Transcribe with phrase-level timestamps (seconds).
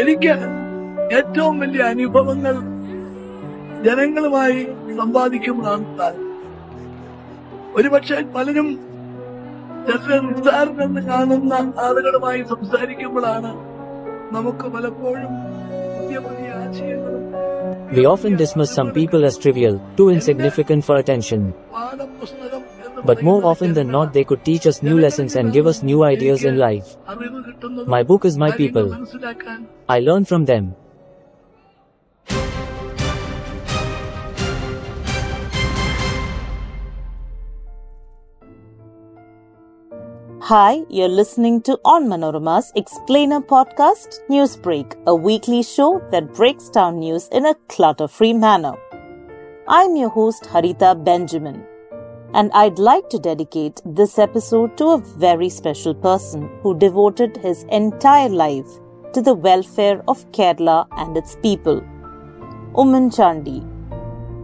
[0.00, 0.34] എനിക്ക്
[1.14, 2.56] ഏറ്റവും വലിയ അനുഭവങ്ങൾ
[3.84, 4.60] ജനങ്ങളുമായി
[4.98, 6.26] സമ്പാദിക്കുമ്പോഴാണ് താല്പര്യം
[7.76, 8.68] ഒരുപക്ഷെ പലരും
[9.88, 13.52] ചില നിസ്സാരനെന്ന് കാണുന്ന ആളുകളുമായി സംസാരിക്കുമ്പോഴാണ്
[14.32, 15.30] നമുക്ക് പലപ്പോഴും
[15.96, 17.16] പുതിയ പുതിയ ആശയങ്ങളും
[17.90, 21.40] We often dismiss some people as trivial, too insignificant for attention.
[21.74, 22.61] പാഠപുസ്തകം എന്ന്
[23.05, 26.03] but more often than not they could teach us new lessons and give us new
[26.03, 26.95] ideas in life.
[27.85, 28.95] My book is my people.
[29.89, 30.75] I learn from them.
[40.47, 47.29] Hi, you're listening to Onmanorama's Explainer podcast, Newsbreak, a weekly show that breaks down news
[47.31, 48.75] in a clutter free manner.
[49.69, 51.65] I'm your host, Harita Benjamin
[52.33, 57.63] and I'd like to dedicate this episode to a very special person who devoted his
[57.69, 58.67] entire life
[59.13, 61.81] to the welfare of Kerala and its people.
[62.73, 63.63] Oommen Chandy,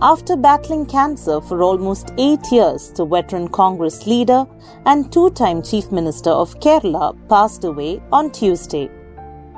[0.00, 4.44] after battling cancer for almost eight years, the veteran Congress leader
[4.86, 8.90] and two time Chief Minister of Kerala passed away on Tuesday.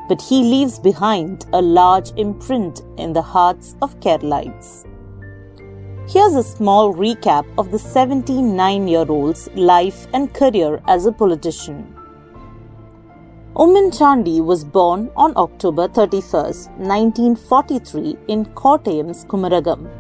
[0.09, 4.86] But he leaves behind a large imprint in the hearts of Keralites.
[6.09, 11.79] Here's a small recap of the 79 year old's life and career as a politician.
[13.57, 16.45] Oommen Chandy was born on October 31,
[16.79, 19.91] 1943 in Kottayam's Kumarakom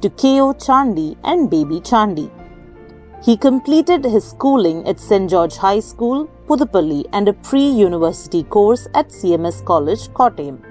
[0.00, 0.54] to K.O.
[0.54, 2.30] Chandy and Baby Chandy.
[3.22, 5.28] He completed his schooling at St.
[5.28, 10.69] George High School, Puthuppally and a pre-university course at CMS College, Kottayam.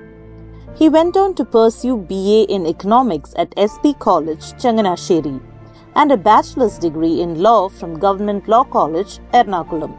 [0.79, 5.41] He went on to pursue BA in Economics at SB College, Changanassery
[5.93, 9.97] and a bachelor's degree in law from Government Law College, Ernakulam.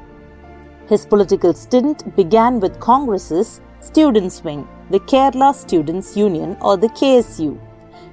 [0.88, 7.60] His political stint began with Congress's Students' Wing, the Kerala Students' Union or the KSU,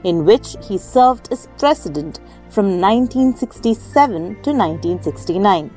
[0.04, 2.20] in which he served as president
[2.50, 4.12] from 1967
[4.44, 5.72] to 1969.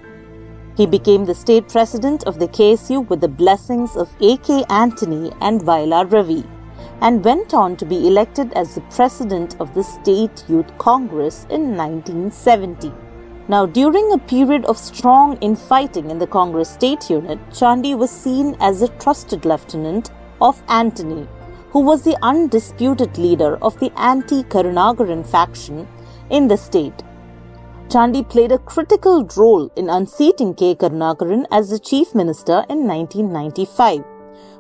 [0.76, 4.64] He became the state president of the KSU with the blessings of A.K.
[4.68, 6.44] Antony and Vayalar Ravi
[7.00, 11.76] and went on to be elected as the president of the State Youth Congress in
[11.76, 12.92] 1970.
[13.48, 18.56] Now, during a period of strong infighting in the Congress state unit, Chandy was seen
[18.60, 21.26] as a trusted lieutenant of Antony,
[21.70, 25.88] who was the undisputed leader of the anti Karunakaran faction
[26.30, 27.02] in the state.
[27.88, 30.76] Chandy played a critical role in unseating K.
[30.76, 34.04] Karunakaran as the chief minister in 1995,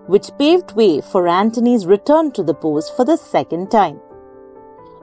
[0.06, 4.00] which paved way for Antony's return to the post for the second time.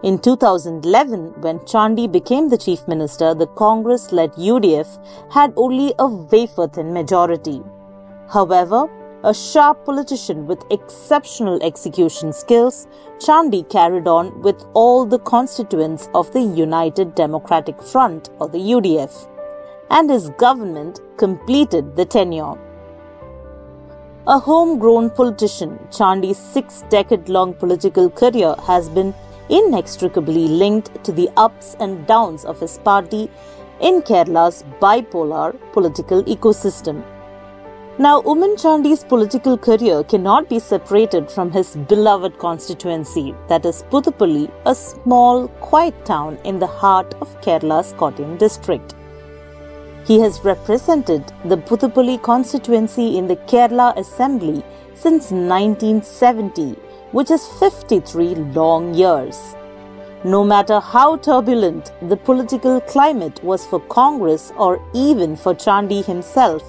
[0.03, 4.99] In 2011, when Chandy became the chief minister, the Congress led UDF
[5.33, 7.63] had only a wafer thin majority.
[8.31, 8.87] However,
[9.23, 12.87] a sharp politician with exceptional execution skills,
[13.17, 19.27] Chandy carried on with all the constituents of the United Democratic Front or the UDF,
[19.89, 22.66] and his government completed the tenure.
[24.29, 29.13] A homegrown politician, Chandy's six decade long political career has been
[29.47, 33.29] inextricably linked to the ups and downs of his party
[33.79, 37.05] in Kerala's bipolar political ecosystem.
[37.99, 44.51] Now, Oommen Chandy's political career cannot be separated from his beloved constituency, that is Puthuppally,
[44.65, 48.93] a small, quiet town in the heart of Kerala's Kottayam district.
[50.07, 54.63] He has represented the Puthuppally constituency in the Kerala Assembly
[54.93, 56.75] since 1970,
[57.11, 59.37] which is 53 long years.
[60.23, 66.63] No matter how turbulent the political climate was for Congress or even for Chandy himself,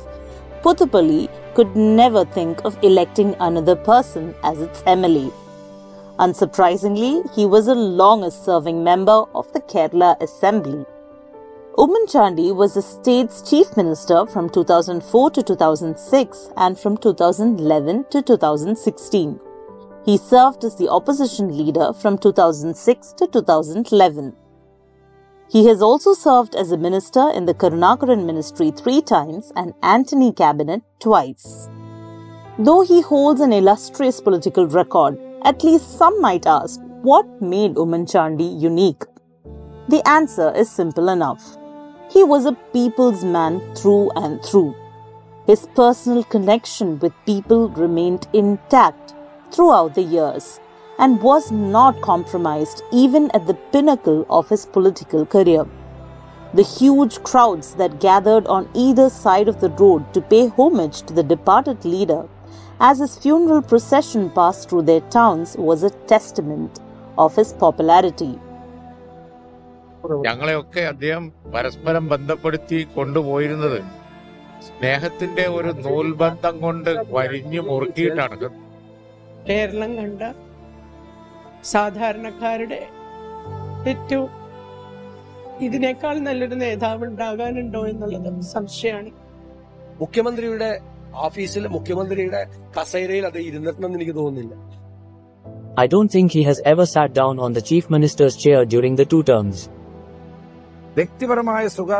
[0.62, 5.32] Puthuppally could never think of electing another person as its MLA.
[6.18, 10.84] Unsurprisingly, he was a longest serving member of the Kerala Assembly.
[11.78, 18.20] Oommen Chandy was the state's chief minister from 2004 to 2006 and from 2011 to
[18.20, 19.38] 2016.
[20.04, 24.34] He served as the opposition leader from 2006 to 2011.
[25.48, 30.32] He has also served as a minister in the Karunakaran ministry three times and Antony
[30.32, 31.68] cabinet twice.
[32.58, 38.10] Though he holds an illustrious political record, at least some might ask, what made Oommen
[38.10, 39.04] Chandy unique?
[39.88, 41.56] The answer is simple enough.
[42.10, 44.74] He was a people's man through and through.
[45.46, 49.14] His personal connection with people remained intact
[49.50, 50.58] throughout the years
[50.98, 55.66] and was not compromised even at the pinnacle of his political career.
[56.54, 61.12] The huge crowds that gathered on either side of the road to pay homage to
[61.12, 62.26] the departed leader
[62.80, 66.80] as his funeral procession passed through their towns was a testament
[67.18, 68.38] of his popularity.
[70.06, 73.82] ഞങ്ങളെയൊക്കെ അദ്ദേഹം പരസ്പരം ബന്ധപ്പെടുത്തി കൊണ്ടുപോയിരുന്നത്.
[74.62, 78.50] സ്നേഹത്തിന്റെ ഒരു നൂൽബന്ധം കൊണ്ട് വരിഞ്ഞു മുറുക്കിയിട്ടാണ്.
[79.48, 80.22] കേരളം കണ്ട
[81.64, 82.86] സാധാരണക്കാരുടെ
[83.88, 84.30] ഏറ്റവും
[85.60, 89.10] ഇതിനേക്കാൾ നല്ലൊരു നേതാവ് ഉണ്ടാകാനുണ്ടോ എന്നുള്ളത് സംശയമാണ്.
[90.00, 90.80] മുഖ്യമന്ത്രിയുടെ
[91.14, 92.46] ഓഫീസിൽ മുഖ്യമന്ത്രിയുടെ
[92.80, 94.78] കസേരയിൽ അത് ഇരുന്നിട്ടുണ്ടെന്ന് എനിക്ക് തോന്നുന്നില്ല.
[95.80, 99.06] I don't think he has ever sat down on the chief minister's chair during the
[99.14, 99.77] two terms.
[100.98, 101.90] വ്യക്തിപരമായ സുഖ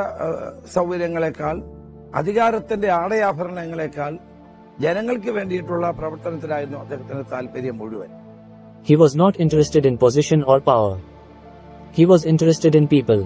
[0.74, 1.56] സൗകര്യങ്ങളെക്കാൾ
[2.20, 4.12] അധികാരത്തിന്റെ ആടയാഭരണങ്ങളെക്കാൾ
[4.80, 8.10] ജനങ്ങൾക്ക് വേണ്ടിയിട്ടുള്ള പ്രവർത്തനത്തിലായിരുന്നു He താല്പര്യം മുഴുവൻ.
[8.88, 10.94] He was not interested in position or power
[11.98, 13.20] he was interested in people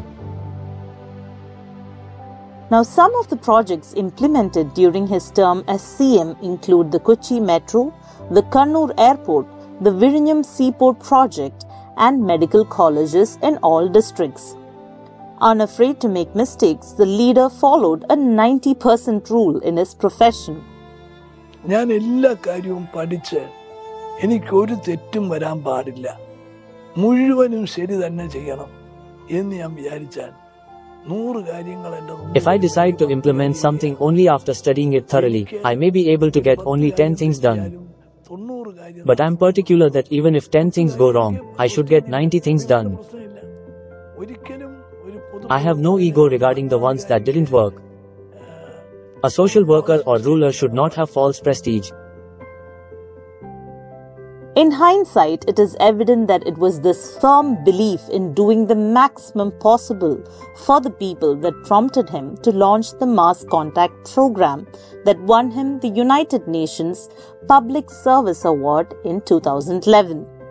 [2.71, 7.83] Now, some of the projects implemented during his term as CM include the Kochi Metro,
[8.31, 9.47] the Kannur Airport,
[9.81, 11.59] the Vizhinjam Seaport Project,
[11.99, 14.47] and medical colleges in all districts.
[15.42, 20.56] Unafraid to make mistakes, the leader followed a 90% rule in his profession.
[21.66, 23.40] ഞാൻ എല്ലാ കാര്യവും പഠിച്ച്
[24.26, 26.08] എനിക്കൊരു തെറ്റും വരാൻ പാടില്ല
[26.96, 28.70] മുഴുവനും ശരി തന്നെ ചെയ്യണം
[29.30, 30.32] എന്ന് ഞാൻ വിചാരിച്ചാൽ
[31.12, 35.44] നൂറ് കാര്യങ്ങൾ എന്റെ മുമ്പിൽ If I decide to implement something only after studying it thoroughly,
[35.72, 37.62] I may be able to get only 10 things done.
[38.30, 41.36] തൊണ്ണൂറ് കാര്യം But I'm particular that even if 10 things go wrong,
[41.66, 42.90] I should get 90 things done.
[45.49, 47.75] I have no ego regarding the ones that didn't work.
[49.25, 51.91] A social worker or ruler should not have false prestige.
[54.55, 59.51] In hindsight, it is evident that it was this firm belief in doing the maximum
[59.53, 60.23] possible
[60.57, 64.67] for the people that prompted him to launch the Mass Contact program
[65.07, 67.09] that won him the United Nations
[67.49, 70.42] Public Service Award in 2011.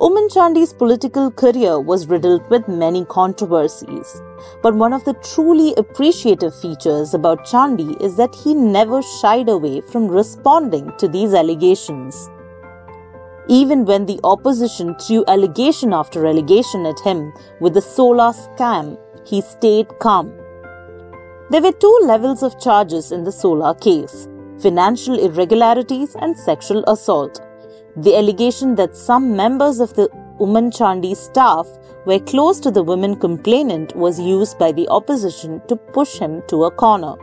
[0.00, 4.20] Oommen Chandy's political career was riddled with many controversies.
[4.60, 9.82] But one of the truly appreciative features about Chandy is that he never shied away
[9.82, 12.28] from responding to these allegations.
[13.48, 19.40] Even when the opposition threw allegation after allegation at him with the solar scam, he
[19.42, 20.32] stayed calm.
[21.50, 27.40] There were two levels of charges in the solar case financial irregularities and sexual assault.
[27.96, 30.08] The allegation that some members of the
[30.40, 31.68] Oommen Chandy staff
[32.06, 36.64] were close to the women complainant was used by the opposition to push him to
[36.64, 37.14] a corner.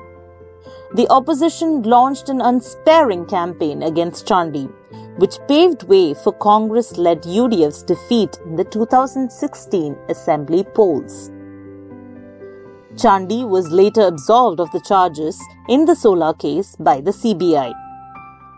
[0.95, 4.71] The opposition launched an unsparing campaign against Chandy,
[5.17, 11.29] which paved way for Congress led UDF's defeat in the 2016 Assembly polls.
[12.95, 17.73] Chandy was later absolved of the charges in the Solar case by the CBI.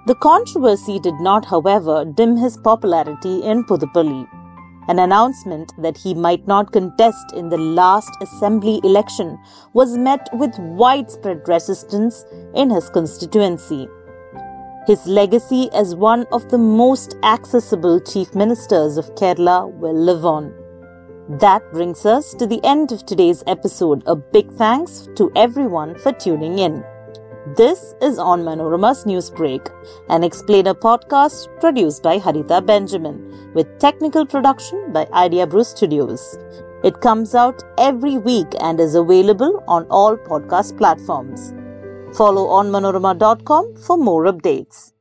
[0.06, 4.28] The controversy did not, however, dim his popularity in Puthuppally.
[4.90, 9.40] An announcement that he might not contest in the last assembly election
[9.72, 13.88] was met with widespread resistance in his constituency.
[14.88, 20.54] His legacy as one of the most accessible chief ministers of Kerala will live on.
[21.30, 24.04] That brings us to the end of today's episode.
[24.06, 26.84] A big thanks to everyone for tuning in.
[27.46, 29.68] This is Onmanorama's News Break,
[30.08, 36.38] an explainer podcast produced by Harita Benjamin with technical production by Idea Brew Studios.
[36.86, 41.54] It comes out every week and is available on all podcast platforms.
[42.16, 44.93] Follow onmanorama.com for more updates.